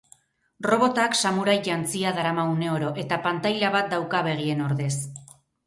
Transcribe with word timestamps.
Robotak 0.67 1.17
samurai 1.21 1.55
jantzia 1.67 2.15
darama 2.21 2.47
uneoro, 2.55 2.91
eta 3.05 3.21
pantaila 3.29 3.73
bat 3.79 3.95
dauka 3.95 4.25
begien 4.33 4.69
ordez. 4.73 4.93